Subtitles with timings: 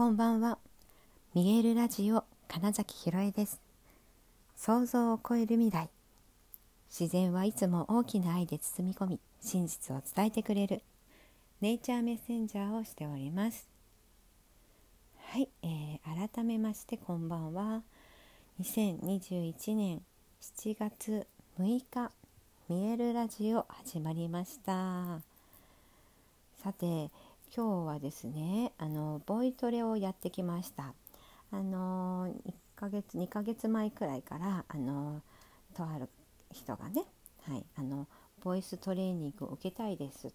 [0.00, 0.56] こんばんは。
[1.34, 3.60] 見えるラジオ金崎ひろえです。
[4.56, 5.90] 想像を超える未来。
[6.88, 10.80] 自然はいつも大きな愛で包み込み真実を伝えてくれる。
[11.60, 13.68] ネイチャーメッセンジャーをしております。
[15.18, 17.82] はい、えー、改めましてこんばんは。
[18.62, 20.00] 2021年
[20.40, 21.26] 7月
[21.58, 22.10] 6日
[22.70, 25.20] 見えるラジオ始まりました。
[26.62, 27.10] さて
[27.54, 30.94] 今日はですねあのボイトレをやってきました
[31.50, 35.20] あの1ヶ月2ヶ月前くらいからあの
[35.74, 36.08] とある
[36.52, 37.02] 人がね、
[37.48, 38.06] はい、あの
[38.44, 40.32] ボイストレーニングを受けたいです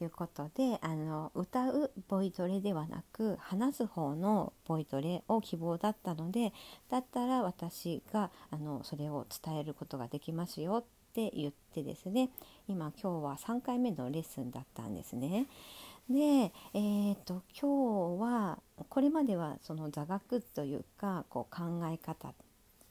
[0.00, 6.54] ということであの歌うボイトレではなく話す方のボイトレを希望だったので
[6.90, 12.30] だったら私があのそれを伝えることができますよって言ってですね
[12.68, 15.46] 今今日は3回目のレッスンだったんですね。
[16.10, 22.34] で、えーと、今日はこれまではその座学というかこう考え方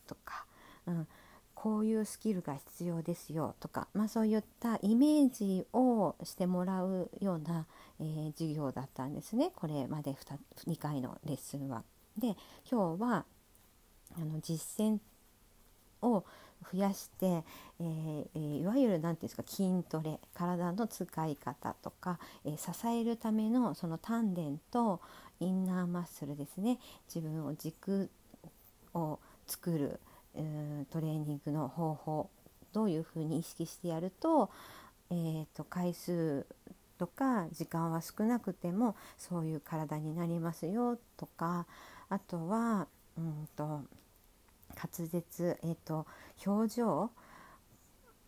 [0.08, 0.45] とか、
[0.88, 1.08] うん、
[1.53, 7.68] こういうスキルが必要ですよとか、まあ、そういったイメージをしてもらうような、
[8.00, 10.12] えー、授業だったんですねこれまで
[10.66, 11.84] 2, 2回のレッスンは。
[12.18, 12.36] で
[12.70, 13.25] 今日は
[14.18, 15.00] あの実践
[16.02, 16.26] を
[16.72, 17.44] 増やして、
[17.80, 25.02] えー、いわゆる何て言うんですか筋トレ体の使い方とか、えー、支えるためのその丹田と
[25.40, 26.78] インナーマッスルですね。
[27.08, 28.10] 自分を軸
[28.94, 30.00] を作る、
[30.36, 32.30] えー、トレーニングの方法
[32.74, 34.50] どういうふうに意識してやると,、
[35.10, 36.46] えーと、回数
[36.98, 41.66] とか時間は少なくてもそういう体になりますよとか
[42.10, 43.82] あとはうんと
[44.82, 46.08] 滑舌、えーと、
[46.46, 47.12] 表情、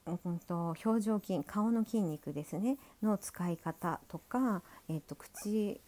[0.05, 5.81] うんと、表情筋顔の筋肉ですねの使い方とか、えーと、口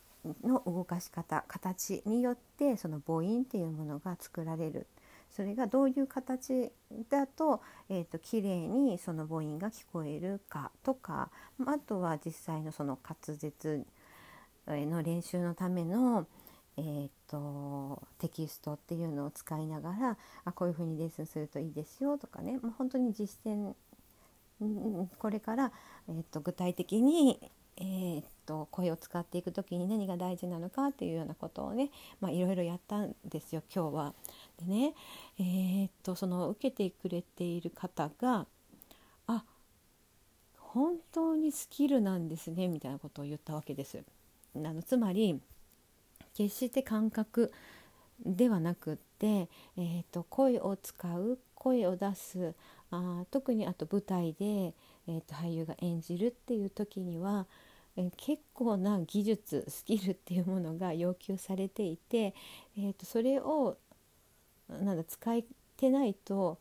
[0.43, 4.88] の動かし方形によってその母音っていうものが作られる。
[5.31, 6.71] それがどういう形
[7.09, 11.30] だと,、えーと、綺麗にその母音が聞こえるかとか
[11.65, 13.86] あとは実際のその滑舌
[14.67, 16.26] の練習のための、
[16.77, 23.73] えーと、テキストっていうのを使いながらあこういうふうにレッスンするといいですよとかねもう本当に実践
[25.19, 25.71] これから、
[26.08, 27.39] えーと、具体的に、
[27.77, 31.91] えーと、声を使っていく時に何が大事なのかっていうようなことをね、
[32.21, 34.14] いろいろやったんですよ今日は。
[34.58, 34.93] でね、
[35.39, 38.45] えー、とその受けてくれている方が
[39.27, 39.43] あ
[40.58, 44.03] 本当にスキルなんですねみたいなことを言ったわけです。
[44.55, 45.41] あのつまり
[46.35, 47.51] 決して感覚
[48.23, 52.53] ではなくって、えーと、声を使う声を出す
[52.91, 54.75] あ特にあと舞台で、
[55.07, 57.47] えーと、俳優が演じるっていう時には、
[57.97, 62.35] えー、結構な技術スキルっていうものが要求されていて、
[62.77, 63.77] えーと、それを
[64.69, 65.45] なんだ使い
[65.77, 66.59] てないと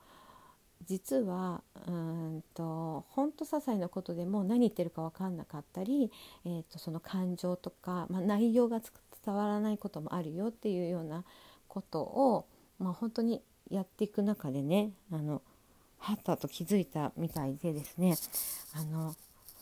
[0.86, 6.10] 実はうんとほんと些細なことでも何言ってるか分かんなかったり、
[6.44, 8.80] えー、とその感情とか、まあ、内容が
[9.24, 11.24] 伝わらないこともあるよっていうような
[11.68, 12.46] ことを、
[12.78, 15.42] まあ、本当にやっていく中でねあの
[15.98, 18.16] はったと気づいたみたいでですね
[18.74, 19.14] あの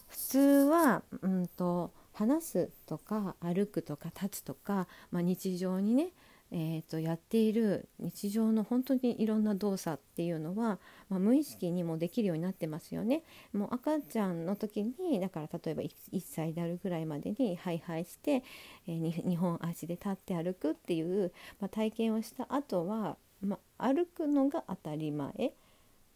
[0.08, 6.10] 普通は、うんと、話すとか歩くとか立つとか、まあ、日常にね
[6.54, 13.22] えーと、やっている日常の本当にいろんな動作っていうのは、まあ、無意識にもできるようになってますよね。
[13.54, 18.44] もう赤ちゃんの時にだから例えば 1, 1歳であるぐらいまでにハイハイして、
[18.86, 25.54] えー、2本足で立って歩くっていう、まあ、体験をした後は、まあ、歩くのが当たり前、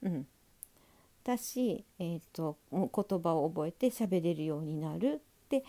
[0.03, 0.27] うん、
[1.25, 5.65] だし、えーと、と言葉を覚えて喋れるようになるって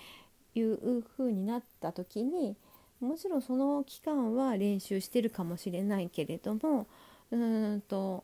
[0.56, 2.58] いう風になった時に
[3.00, 6.88] もちろんその期間は練習してるかもしれないけれども
[7.32, 8.24] うんと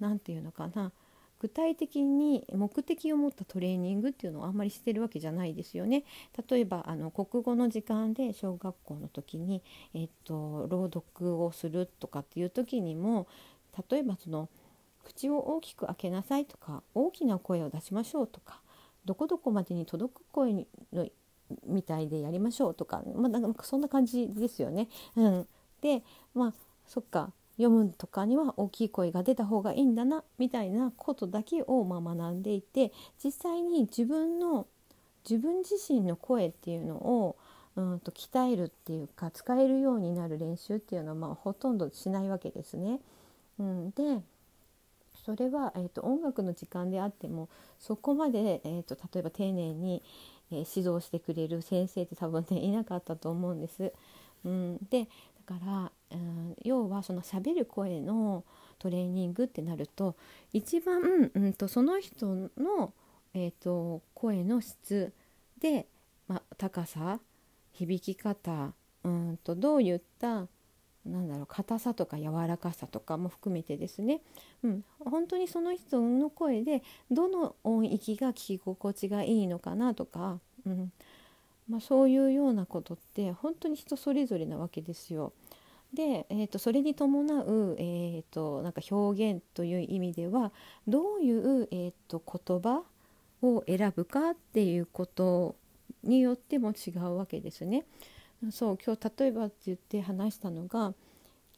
[0.00, 0.92] 何て言うのかな
[1.40, 6.02] 具体的に目的を持ったトレーニングっていうのをあんまりしてるわけじゃないですよね。
[6.50, 9.62] 例えばあの国語の時間で小学校の時に、
[9.94, 13.28] えっと、朗読をするとかっていう時にも
[13.88, 14.48] 例えばその
[15.04, 18.60] 口を大きく開けなさいとか大きな声を出しましょうとか
[19.04, 21.06] どこどこまでに届く声の
[21.66, 24.88] みたいでやりましょうとか,、まあ、なんかそんな感じですよね。
[25.16, 25.46] うん、
[25.80, 26.02] で
[26.34, 26.54] まあ
[26.86, 32.92] そっか読むとかには大きい声が出た方がいいんだなみたいなことだけをまあ学んでいて
[33.22, 34.66] 実際に自分の
[35.28, 37.36] 自分自身の声っていうのを
[37.76, 43.00] うんと鍛えるっていうか使えるようになる練習っていうのはまあほとんどしないわけですね。
[43.58, 44.22] うん、で
[45.24, 47.48] それは、えーと、音楽の時間であっても
[47.78, 50.02] そこまで、えーと例えば丁寧に、
[50.50, 53.92] え指導してくれる先生って多分ねいなかったと思うんです。
[54.44, 55.08] うん、で
[55.46, 58.44] だから、うん、要はその喋る声の
[58.78, 60.16] トレーニングってなると
[60.52, 62.92] 一番、うん、とその人の、
[63.34, 65.12] えーと、声の質
[65.58, 65.86] で、
[66.28, 67.20] まあ、高さ
[67.72, 68.72] 響き方
[69.04, 70.46] うんとどういった
[71.04, 74.20] なんだろう硬さとか柔らかさとかも含めてですね、
[74.62, 80.92] うん、本当にその人の声でどの音域が聞き心地がいいのかなとか、うん
[81.68, 85.32] まあ、そういうようなことって本当に人それぞれなわけですよ。
[85.92, 90.52] で、えーと、それに伴う、えーと、なんか表現という意味では
[90.86, 92.82] どういう、えーと言葉
[93.42, 95.54] を選ぶかっていうこと
[96.02, 97.84] によっても違うわけですね。
[98.52, 100.94] そう今日例えばって言って話したのが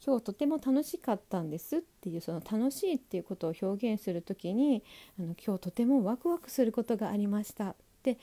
[0.03, 4.83] 今日とても楽しかったんですっていうその楽しいっていうことを表現する時に
[5.19, 8.17] あの今日とてもワクワクすることがありましたって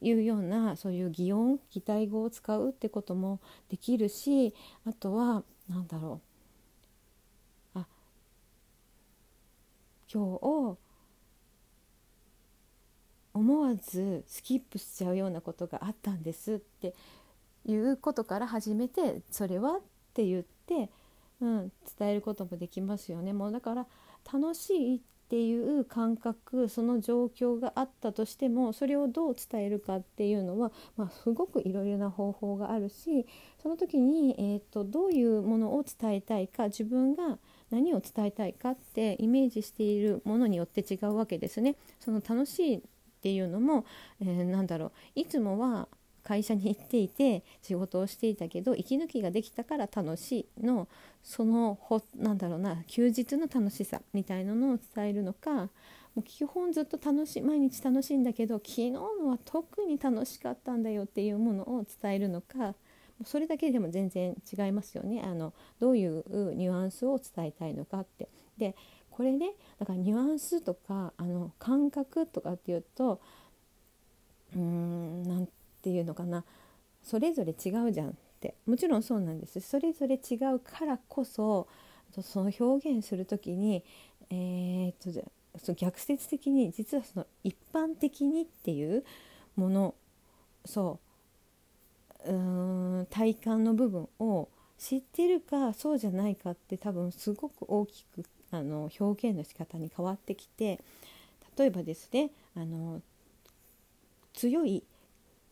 [0.00, 4.54] いうようなそういう擬音擬態語を使うってこともできるし
[4.86, 6.20] あとは何だろ
[7.74, 7.80] う。
[7.80, 7.86] あ
[10.12, 10.78] 今日を
[13.34, 16.94] 思わずスキップしちゃうようなことがあったんですって
[17.68, 19.80] いうことから始めてそれはっ
[20.14, 20.90] て言って、
[21.40, 23.32] うん、伝えることもできますよね。
[23.32, 23.86] もうだから
[24.32, 33.26] 楽しいっていう感覚その状況があったとしてもそれをどう伝えるかっていうのは、まあ、すごくいろいろな方法があるし
[33.62, 37.38] その時に、えーと、どういうものを伝えたいか自分が
[37.70, 41.76] 何を伝えたいかってイメージしているものによって違うわけですね。
[42.00, 42.80] その楽しいっ
[43.20, 43.84] ていうのも、
[44.22, 45.88] えー、なんだろういつもは
[46.24, 50.88] 会社に行っていて 仕事をしていたけど息抜きができたから楽しいの
[51.22, 55.70] そのほなんだろうな休日の楽しさみたいなのを伝えるのか
[56.14, 62.74] もう基本ずっと楽しい毎日楽しいんだけど昨日のは特に楽しかったんだよっていうものを伝えるのか
[63.24, 68.28] それだけでも全然違いますよねあのどういうニュアンスを伝えたいのかって。
[68.56, 68.74] で
[69.18, 73.20] これねだからニュアンスとかあの感覚とかっていうと
[74.54, 75.48] うーんなん
[75.82, 76.44] ていうのかな。
[77.02, 78.54] それぞれ違うじゃんって。
[78.66, 79.60] もちろんそうなんです。
[79.60, 81.68] それぞれ違うからこそ
[82.22, 83.84] その表現する時に、
[84.30, 85.12] えー、っと
[85.58, 89.04] その逆説的に実はその一般的にっていう
[89.56, 89.94] もの
[90.64, 90.98] そ
[92.26, 94.48] ううん体感の部分を
[94.78, 100.80] 知ってるかそうじゃないかって多分すごく大きくあの表現の仕方に変わってきて
[101.56, 103.02] 例えばですねあの
[104.32, 104.84] 強い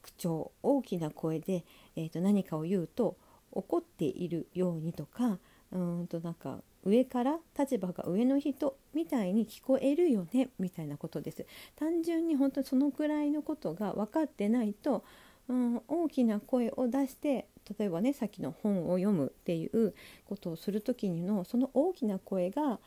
[0.06, 1.64] 口調大きな声で、
[1.96, 3.16] えー、と何かを言うと
[3.52, 5.38] 怒っているようにとか
[5.72, 11.44] うんとなんか上から立場が上の人みたいに聞こえるよねみたいなことです。
[11.74, 15.04] 単純に本当にそのくらいのことが分かってないと、
[15.48, 17.48] うん、大きな声を出して
[17.78, 19.94] 例えばねさっきの本を読むっていう
[20.26, 22.78] ことをする時にのその大きな声が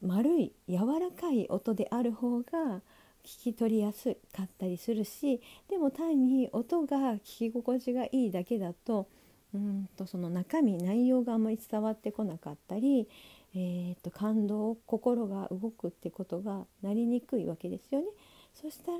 [0.00, 2.80] 丸い柔らかい音である方が
[3.24, 9.08] 聞き取りやすかったりするしでも単に音が聞き心地がいいだけだと
[9.54, 13.06] うんとその中身内容があんまり伝わってこなかったり、
[13.54, 18.06] えー、と感動心が動くってことがなりにくいわけですよね。
[18.54, 18.98] そしたら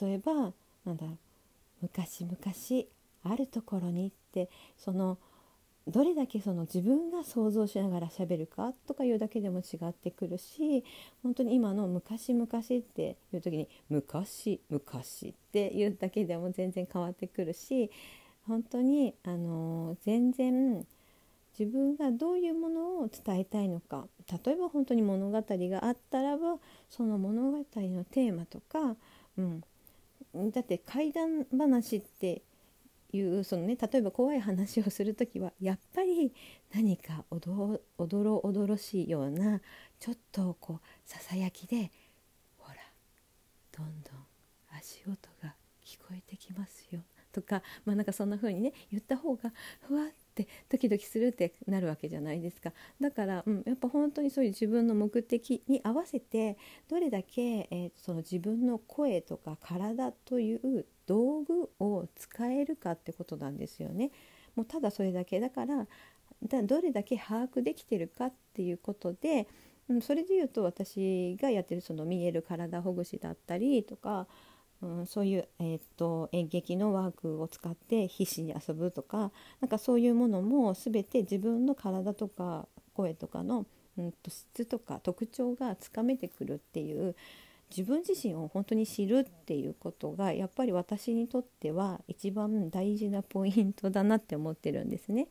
[0.00, 0.52] 例えば
[0.84, 1.06] なんだ
[1.80, 2.36] 昔々
[3.24, 5.18] あるところにってその
[5.86, 10.84] どれだけその自分が想像しながら喋るかとかいうだけでも違ってくるし
[11.22, 17.90] 本当に今の「昔々」っていう時に「昔昔」っていうだけでも全然変わってくるし
[18.48, 20.84] 本当にあの全然
[21.58, 24.08] 自分がどういうものを伝えたいのか
[24.44, 26.58] 例えば本当に物語があったらば
[26.90, 28.96] その物語のテーマとか、
[29.38, 29.62] うん、
[30.50, 32.42] だって怪談話って
[33.16, 36.32] いうそのね例えば怖い話をする時はやっぱり
[36.74, 39.60] 何かおどおどろおどろしいような
[39.98, 41.90] ちょっとこうささやきで
[42.58, 42.76] ほら
[43.72, 44.26] どんどん
[44.78, 45.54] 足音が
[45.84, 47.00] 聞こえてきますよ。
[47.32, 49.52] とかまあなんかそんな風にね言った方が
[49.86, 50.08] ふわっ
[50.86, 56.56] キドキするってなるわけじゃないですかだから、うん、やっぱ本当にそういう自分の目的に合わせて
[56.88, 64.10] どれだけ、えー、その自分の声とか体という道具を使えるかってことなんですよね。
[64.54, 65.86] もうただそれだけだから
[66.44, 69.48] だどれだけ把握できてるかっていうことで、
[69.88, 74.26] うん、それで言うと私がやってるその見える体ほぐしだったりとか、
[74.86, 83.66] うん、そういう、えー、っと演劇のワークを使って必死に遊ぶとかなんかそういうものも全て自分の体とか声とかの、
[83.98, 87.14] うん、と質とか特徴がつかめてくるっていう
[87.70, 95.26] 自分自身を本当に知るっていうことがやっぱり私にとっては一番大事なポイントだなって思ってるんですね。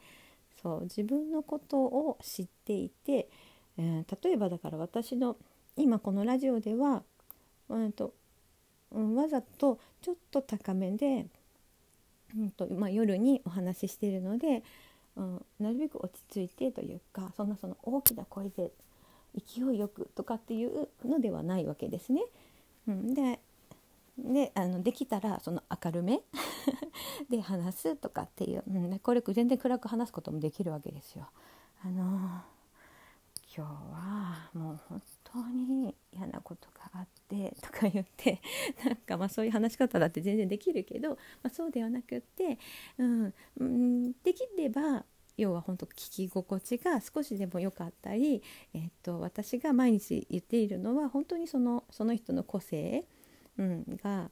[0.61, 3.29] そう自分のことを知っていて、
[3.77, 5.37] えー、例えばだから私の
[5.77, 7.03] 今このラジオでは、
[7.69, 8.13] うんと
[8.95, 11.27] うん、わざとちょっと高めで、
[12.35, 14.63] うんとまあ、夜にお話ししているので、
[15.15, 18.71] うん、なるべく落ち着いてというかそんなその大きな声で
[19.35, 22.21] 勢いよくとかっていうのではないわけですね。
[22.87, 23.39] うん、で
[24.17, 26.21] であのできたらその明るめ
[27.29, 31.27] で話すとかっていう、うん、これ全然暗く話すこともできるわけですよ。
[31.83, 32.03] あの
[33.55, 35.01] 今日はもう
[35.35, 38.41] 当に嫌なことがあってとか言って
[38.85, 42.57] なんかまあそういう話し方だって全然できるけど、まあ、そうではなくって、
[42.97, 45.05] うん、できれば
[45.37, 48.41] 要は本当聞き心地が少しでも良かったり、
[48.73, 53.05] えー、っと私が毎日言っているのは本当にそのその人の個性、
[53.57, 54.31] うん、が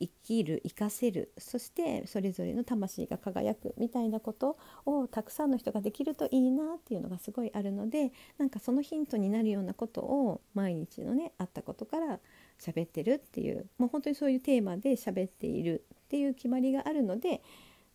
[0.00, 12.18] 生きる生かせるそしてそれぞれの魂が輝くみたいなことをたくさんの人ができるといいなっていうのがすごいあるのでなんかそのヒントになるようなことを毎日のねあったことから
[12.60, 17.42] 喋ってるっていうもう本当にそういうテーマで喋っているっていう決まりがあるので、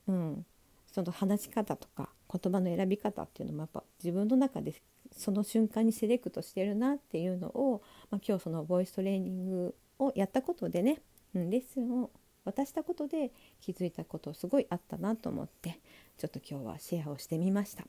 [0.07, 0.45] うん、
[0.91, 4.73] その話し方とか言葉の選び方っていうのもやっぱ自分の中で
[5.15, 11.01] その瞬間にセレクトしてるなっていうのを、まあ、今日そのボイストレーニングをやったことでね、
[11.35, 12.11] うん、レッスンを
[12.45, 15.79] 渡したことで気づいたことすごいあったなと思って
[16.17, 17.85] ちょっと今日はシェアをしてみました。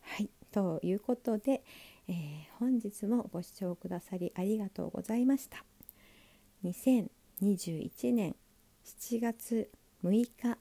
[0.00, 1.62] はいということで、
[2.08, 2.14] えー、
[2.58, 5.64] 本日もご視聴くださりありがとうございました。
[6.64, 8.36] 2021年
[8.84, 9.70] 7月
[10.04, 10.58] 6日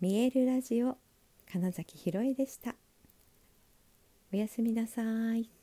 [0.00, 0.98] 見えるラジオ
[1.50, 2.74] 金崎ひろえでした。
[4.32, 5.02] おやすみなさ
[5.36, 5.53] い。